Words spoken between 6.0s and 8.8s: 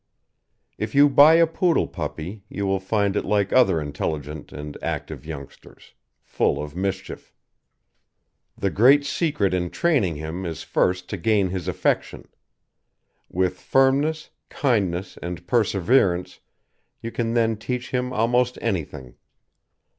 full of mischief. The